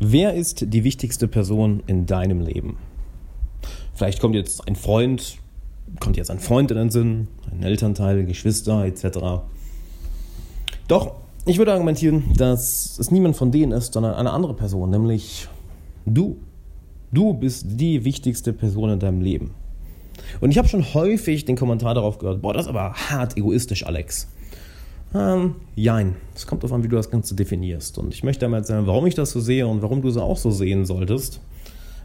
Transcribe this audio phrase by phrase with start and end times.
[0.00, 2.76] Wer ist die wichtigste Person in deinem Leben?
[3.94, 5.38] Vielleicht kommt jetzt ein Freund,
[5.98, 9.42] kommt jetzt ein Freund in den Sinn, ein Elternteil, Geschwister etc.
[10.86, 11.16] Doch,
[11.46, 15.48] ich würde argumentieren, dass es niemand von denen ist, sondern eine andere Person, nämlich
[16.06, 16.36] du.
[17.10, 19.50] Du bist die wichtigste Person in deinem Leben.
[20.40, 23.84] Und ich habe schon häufig den Kommentar darauf gehört, boah, das ist aber hart egoistisch,
[23.84, 24.28] Alex.
[25.14, 26.16] Ähm, jein.
[26.34, 27.98] Es kommt darauf an, wie du das Ganze definierst.
[27.98, 30.36] Und ich möchte einmal sagen, warum ich das so sehe und warum du es auch
[30.36, 31.40] so sehen solltest.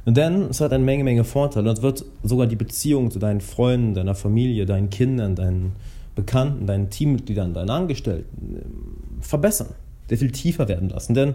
[0.05, 1.69] Denn es hat eine Menge, Menge Vorteile.
[1.69, 5.73] Und es wird sogar die Beziehung zu deinen Freunden, deiner Familie, deinen Kindern, deinen
[6.15, 9.69] Bekannten, deinen Teammitgliedern, deinen Angestellten ähm, verbessern.
[10.07, 11.13] Sehr viel tiefer werden lassen.
[11.13, 11.33] Denn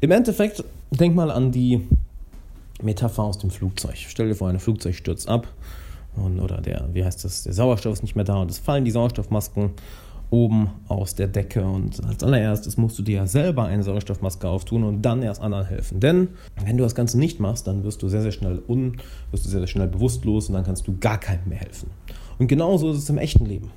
[0.00, 1.82] im Endeffekt, denk mal an die
[2.82, 3.96] Metapher aus dem Flugzeug.
[3.96, 5.48] Stell dir vor, ein Flugzeug stürzt ab
[6.16, 8.84] und, oder der, wie heißt das, der Sauerstoff ist nicht mehr da und es fallen
[8.84, 9.70] die Sauerstoffmasken
[10.34, 11.64] oben aus der Decke.
[11.64, 15.66] Und als allererstes musst du dir ja selber eine Sauerstoffmaske auftun und dann erst anderen
[15.66, 16.00] helfen.
[16.00, 16.28] Denn
[16.64, 18.96] wenn du das Ganze nicht machst, dann wirst du sehr, sehr schnell un,
[19.30, 21.88] wirst du sehr, sehr schnell bewusstlos und dann kannst du gar keinem mehr helfen.
[22.38, 23.70] Und genauso ist es im echten Leben.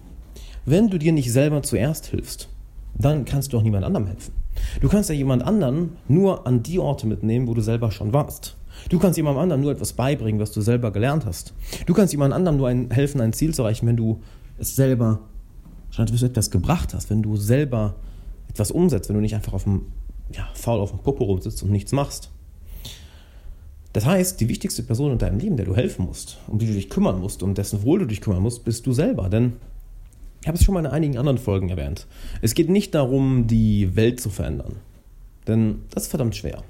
[0.66, 2.49] Wenn du dir nicht selber zuerst hilfst,
[2.97, 4.33] dann kannst du auch niemand anderem helfen.
[4.81, 8.58] Du kannst ja jemand anderen nur an die Orte mitnehmen, wo du selber schon warst.
[8.89, 11.53] Du kannst jemandem anderen nur etwas beibringen, was du selber gelernt hast.
[11.86, 14.21] Du kannst jemandem anderen nur ein, helfen, ein Ziel zu erreichen, wenn du
[14.58, 15.19] es selber
[15.91, 17.95] sondern dass du etwas gebracht hast, wenn du selber
[18.49, 19.88] etwas umsetzt, wenn du nicht einfach auf dem,
[20.31, 22.31] ja, faul auf dem Popo rumsitzt und nichts machst.
[23.93, 26.73] Das heißt, die wichtigste Person in deinem Leben, der du helfen musst, um die du
[26.73, 29.30] dich kümmern musst, um dessen Wohl du dich kümmern musst, bist du selber.
[29.30, 29.53] Denn
[30.41, 32.05] ich habe es schon mal in einigen anderen Folgen erwähnt.
[32.41, 34.75] Es geht nicht darum, die Welt zu verändern.
[35.47, 36.63] Denn das ist verdammt schwer.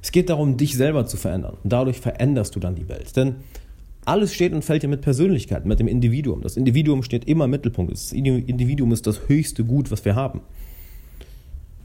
[0.00, 1.56] Es geht darum, dich selber zu verändern.
[1.62, 3.14] Und dadurch veränderst du dann die Welt.
[3.16, 3.36] Denn
[4.08, 6.40] alles steht und fällt ja mit Persönlichkeit, mit dem Individuum.
[6.42, 7.92] Das Individuum steht immer im Mittelpunkt.
[7.92, 10.40] Das Individuum ist das höchste Gut, was wir haben.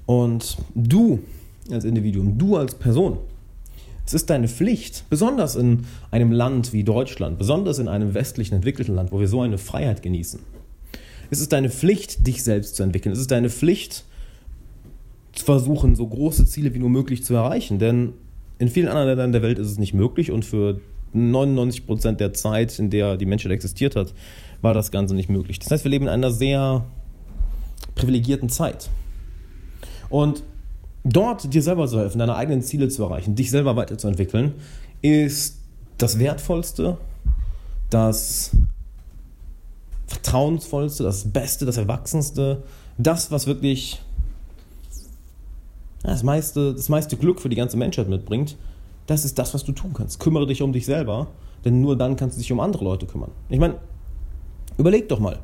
[0.05, 1.19] Und du
[1.71, 3.17] als Individuum, du als Person,
[4.05, 8.95] es ist deine Pflicht, besonders in einem Land wie Deutschland, besonders in einem westlichen entwickelten
[8.95, 10.39] Land, wo wir so eine Freiheit genießen.
[11.29, 13.13] Es ist deine Pflicht, dich selbst zu entwickeln.
[13.13, 14.05] Es ist deine Pflicht,
[15.33, 17.79] zu versuchen, so große Ziele wie nur möglich zu erreichen.
[17.79, 18.13] Denn
[18.59, 20.79] in vielen anderen Ländern der Welt ist es nicht möglich und für
[21.13, 24.13] 99 Prozent der Zeit, in der die Menschheit existiert hat,
[24.61, 25.59] war das Ganze nicht möglich.
[25.59, 26.85] Das heißt, wir leben in einer sehr
[27.95, 28.89] privilegierten Zeit.
[30.09, 30.43] Und
[31.03, 34.53] dort dir selber zu helfen, deine eigenen Ziele zu erreichen, dich selber weiterzuentwickeln,
[35.01, 35.57] ist
[35.97, 36.97] das Wertvollste,
[37.89, 38.51] das
[40.07, 42.63] Vertrauensvollste, das Beste, das Erwachsenste,
[42.97, 44.01] das, was wirklich
[46.03, 48.57] das meiste, das meiste Glück für die ganze Menschheit mitbringt
[49.07, 50.19] das ist das, was du tun kannst.
[50.19, 51.27] Kümmere dich um dich selber,
[51.65, 53.31] denn nur dann kannst du dich um andere Leute kümmern.
[53.49, 53.75] Ich meine,
[54.77, 55.39] überleg doch mal,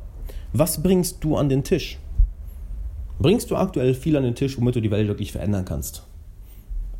[0.52, 1.98] was bringst du an den Tisch?
[3.18, 6.04] Bringst du aktuell viel an den Tisch, womit du die Welt wirklich verändern kannst?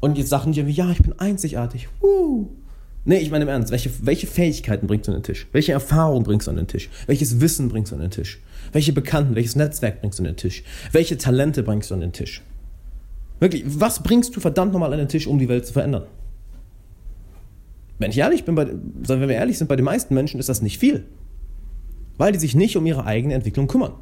[0.01, 1.89] Und jetzt sagen die wie, ja, ich bin einzigartig.
[2.03, 2.49] Uh.
[3.07, 5.47] Nee, ich meine im Ernst, welche, welche Fähigkeiten bringst du an den Tisch?
[5.53, 6.91] Welche Erfahrung bringst du an den Tisch?
[7.07, 8.41] Welches Wissen bringst du an den Tisch?
[8.73, 10.63] Welche Bekannten, welches Netzwerk bringst du an den Tisch?
[10.93, 12.43] Welche Talente bringst du an den Tisch?
[13.39, 16.05] Wirklich, was bringst du verdammt nochmal an den Tisch, um die Welt zu verändern?
[18.01, 20.63] Wenn ich ehrlich bin, bei, wenn wir ehrlich sind, bei den meisten Menschen ist das
[20.63, 21.05] nicht viel.
[22.17, 23.93] Weil die sich nicht um ihre eigene Entwicklung kümmern.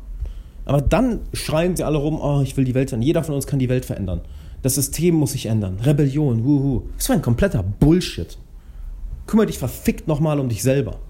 [0.64, 3.06] Aber dann schreien sie alle rum, oh, ich will die Welt verändern.
[3.06, 4.20] Jeder von uns kann die Welt verändern.
[4.62, 5.78] Das System muss sich ändern.
[5.82, 6.82] Rebellion, wuhu.
[6.96, 8.38] Das war ein kompletter Bullshit.
[9.26, 11.00] Kümmere dich verfickt nochmal um dich selber.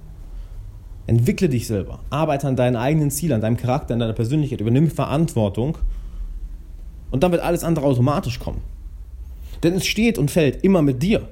[1.07, 2.01] Entwickle dich selber.
[2.09, 4.63] Arbeite an deinen eigenen Zielen, an deinem Charakter, an deiner Persönlichkeit.
[4.63, 5.77] Übernimm Verantwortung.
[7.11, 8.63] Und dann wird alles andere automatisch kommen.
[9.63, 11.29] Denn es steht und fällt immer mit dir.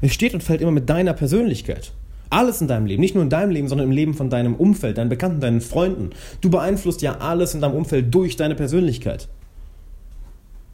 [0.00, 1.92] Es steht und fällt immer mit deiner Persönlichkeit.
[2.30, 4.98] Alles in deinem Leben, nicht nur in deinem Leben, sondern im Leben von deinem Umfeld,
[4.98, 6.10] deinen Bekannten, deinen Freunden.
[6.40, 9.28] Du beeinflusst ja alles in deinem Umfeld durch deine Persönlichkeit.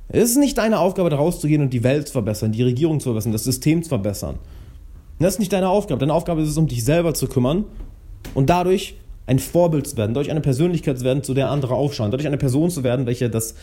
[0.09, 3.09] Es ist nicht deine Aufgabe, da rauszugehen und die Welt zu verbessern, die Regierung zu
[3.09, 4.39] verbessern, das System zu verbessern.
[5.19, 6.01] Das ist nicht deine Aufgabe.
[6.01, 7.65] Deine Aufgabe ist es, um dich selber zu kümmern
[8.35, 8.97] und dadurch
[9.27, 12.37] ein Vorbild zu werden, dadurch eine Persönlichkeit zu werden, zu der andere aufschauen, dadurch eine
[12.37, 13.55] Person zu werden, welche das,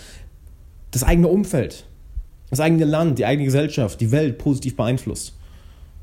[0.92, 1.86] das eigene Umfeld,
[2.50, 5.38] das eigene Land, die eigene Gesellschaft, die Welt positiv beeinflusst.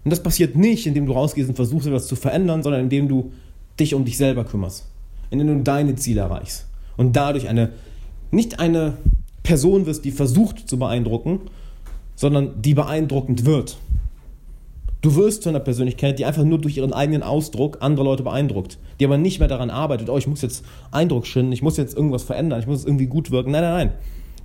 [0.05, 3.33] Und das passiert nicht, indem du rausgehst und versuchst, etwas zu verändern, sondern indem du
[3.79, 4.87] dich um dich selber kümmerst.
[5.31, 6.67] Indem du deine Ziele erreichst.
[6.97, 7.71] Und dadurch eine,
[8.31, 8.95] nicht eine
[9.43, 11.41] Person wirst, die versucht zu beeindrucken,
[12.17, 13.79] sondern die beeindruckend wird.
[15.00, 18.79] Du wirst zu einer Persönlichkeit, die einfach nur durch ihren eigenen Ausdruck andere Leute beeindruckt,
[18.99, 21.97] die aber nicht mehr daran arbeitet, oh, ich muss jetzt Eindruck schinden, ich muss jetzt
[21.97, 23.53] irgendwas verändern, ich muss irgendwie gut wirken.
[23.53, 23.93] Nein, nein, nein.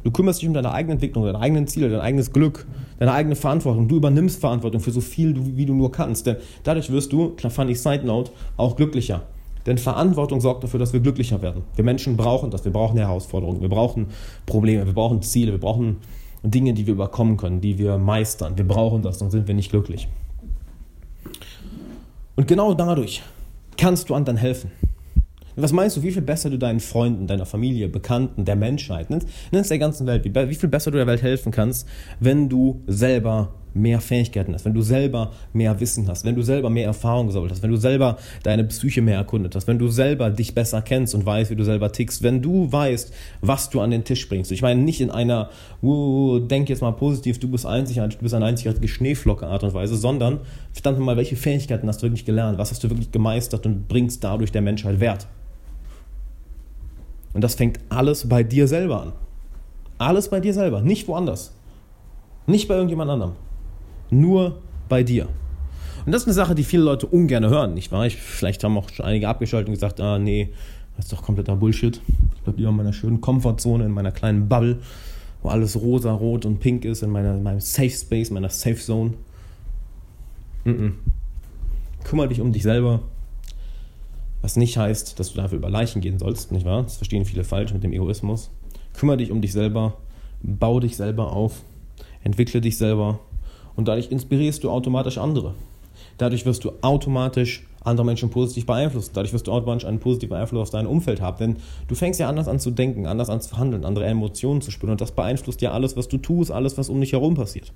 [0.04, 2.66] Du kümmerst dich um deine eigene Entwicklung, deine eigenen Ziele, dein eigenes Glück,
[3.00, 3.88] deine eigene Verantwortung.
[3.88, 6.26] Du übernimmst Verantwortung für so viel, wie du nur kannst.
[6.26, 9.24] Denn dadurch wirst du, klar funny Side Note, auch glücklicher.
[9.66, 11.64] Denn Verantwortung sorgt dafür, dass wir glücklicher werden.
[11.76, 12.66] Wir Menschen brauchen das.
[12.66, 13.62] Wir brauchen Herausforderungen.
[13.62, 14.08] Wir brauchen
[14.46, 14.86] Probleme.
[14.86, 15.54] Wir brauchen Ziele.
[15.54, 15.98] Wir brauchen
[16.44, 18.58] Dinge, die wir überkommen können, die wir meistern.
[18.58, 20.10] Wir brauchen das, sonst sind wir nicht glücklich.
[22.36, 23.22] Und genau dadurch
[23.78, 24.72] kannst du anderen helfen.
[25.56, 29.72] Was meinst du, wie viel besser du deinen Freunden, deiner Familie, Bekannten, der Menschheit, nennst
[29.72, 31.88] der ganzen Welt, wie, wie viel besser du der Welt helfen kannst,
[32.20, 36.70] wenn du selber mehr Fähigkeiten hast, wenn du selber mehr Wissen hast, wenn du selber
[36.70, 40.30] mehr Erfahrung gesammelt hast, wenn du selber deine Psyche mehr erkundet hast, wenn du selber
[40.30, 43.92] dich besser kennst und weißt, wie du selber tickst, wenn du weißt, was du an
[43.92, 44.52] den Tisch bringst.
[44.52, 45.50] Ich meine nicht in einer,
[45.82, 49.74] uh, denk jetzt mal positiv, du bist einzigartig, du bist eine einzigartige Schneeflocke Art und
[49.74, 50.42] Weise, sondern
[50.72, 54.24] verdammt mal, welche Fähigkeiten hast du wirklich gelernt, was hast du wirklich gemeistert und bringst
[54.24, 55.28] dadurch der Menschheit Wert.
[57.34, 59.14] Und das fängt alles bei dir selber an.
[59.98, 61.56] Alles bei dir selber, nicht woanders.
[62.46, 63.34] Nicht bei irgendjemand anderem.
[64.10, 64.60] Nur
[64.90, 65.28] bei dir.
[66.06, 68.06] Und das ist eine Sache, die viele Leute ungern hören, nicht wahr?
[68.06, 70.50] Ich, vielleicht haben auch schon einige abgeschaltet und gesagt, ah nee,
[70.98, 72.02] das ist doch kompletter Bullshit.
[72.36, 74.80] Ich bleibe lieber in meiner schönen Komfortzone, in meiner kleinen Bubble,
[75.42, 78.76] wo alles rosa, rot und pink ist, in, meiner, in meinem Safe Space, meiner Safe
[78.76, 79.14] Zone.
[80.66, 80.92] Mm -mm.
[82.04, 83.02] Kümmere dich um dich selber.
[84.44, 86.84] Was nicht heißt, dass du dafür über Leichen gehen sollst, nicht wahr?
[86.84, 88.52] Das verstehen viele falsch mit dem Egoismus.
[88.94, 89.94] Kümmere dich um dich selber,
[90.42, 91.62] bau dich selber auf,
[92.26, 93.20] entwickle dich selber
[93.78, 95.54] und dadurch inspirierst du automatisch andere.
[96.18, 99.12] Dadurch wirst du automatisch andere Menschen positiv beeinflussen.
[99.14, 101.38] Dadurch wirst du automatisch einen positiven Einfluss auf dein Umfeld haben.
[101.38, 101.56] Denn
[101.88, 104.92] du fängst ja anders an zu denken, anders an zu handeln, andere Emotionen zu spüren.
[104.92, 107.72] Und das beeinflusst ja alles, was du tust, alles, was um dich herum passiert.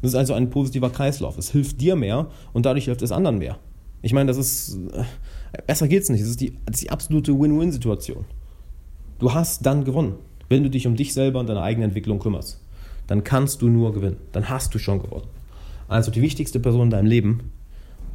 [0.00, 1.36] Das ist also ein positiver Kreislauf.
[1.38, 3.58] Es hilft dir mehr und dadurch hilft es anderen mehr.
[4.02, 4.78] Ich meine, das ist.
[4.92, 5.04] Äh,
[5.66, 6.22] besser geht's nicht.
[6.22, 8.24] Das ist die, das ist die absolute Win-Win-Situation.
[9.18, 10.14] Du hast dann gewonnen,
[10.48, 12.60] wenn du dich um dich selber und deine eigene Entwicklung kümmerst
[13.08, 14.18] dann kannst du nur gewinnen.
[14.30, 15.26] Dann hast du schon gewonnen.
[15.88, 17.50] Also die wichtigste Person in deinem Leben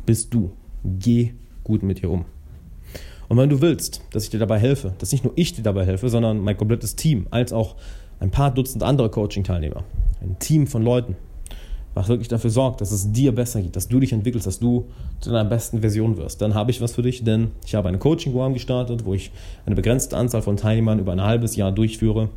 [0.06, 0.54] bist du.
[0.86, 1.34] Geh
[1.64, 2.26] gut mit dir um.
[3.28, 5.86] Und wenn du willst, dass ich dir dabei helfe, dass nicht nur ich dir dabei
[5.86, 7.76] helfe, sondern mein komplettes Team, als auch
[8.20, 9.84] ein paar Dutzend andere Coaching-Teilnehmer,
[10.22, 11.16] ein Team von Leuten,
[11.94, 14.86] was wirklich dafür sorgt, dass es dir besser geht, dass du dich entwickelst, dass du
[15.20, 18.00] zu deiner besten Version wirst, dann habe ich was für dich, denn ich habe eine
[18.00, 19.32] Coaching-Programm gestartet, wo ich
[19.66, 22.30] eine begrenzte Anzahl von Teilnehmern über ein halbes Jahr durchführe.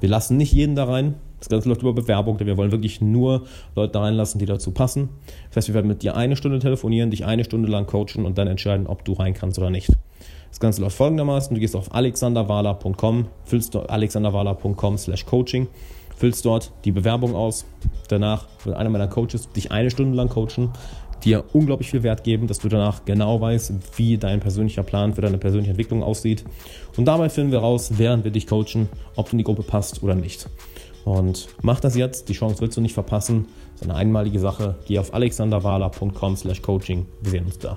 [0.00, 1.14] Wir lassen nicht jeden da rein,
[1.44, 3.42] das Ganze läuft über Bewerbung, denn wir wollen wirklich nur
[3.76, 5.10] Leute da reinlassen, die dazu passen.
[5.48, 8.38] Das heißt, wir werden mit dir eine Stunde telefonieren, dich eine Stunde lang coachen und
[8.38, 9.90] dann entscheiden, ob du rein kannst oder nicht.
[10.48, 15.66] Das Ganze läuft folgendermaßen: Du gehst auf alexanderwala.com, füllst dort alexanderwala.com slash coaching,
[16.16, 17.64] füllst dort die Bewerbung aus.
[18.08, 20.70] Danach wird einer meiner Coaches dich eine Stunde lang coachen,
[21.24, 25.22] dir unglaublich viel Wert geben, dass du danach genau weißt, wie dein persönlicher Plan für
[25.22, 26.44] deine persönliche Entwicklung aussieht.
[26.96, 30.02] Und dabei finden wir raus, während wir dich coachen, ob du in die Gruppe passt
[30.02, 30.48] oder nicht.
[31.04, 33.46] Und mach das jetzt, die Chance willst du nicht verpassen.
[33.72, 34.76] Das ist eine einmalige Sache.
[34.86, 37.06] Geh auf alexanderwala.com slash coaching.
[37.20, 37.76] Wir sehen uns da.